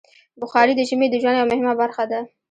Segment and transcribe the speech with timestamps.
[0.41, 2.19] بخاري د ژمي د ژوند یوه مهمه برخه ده.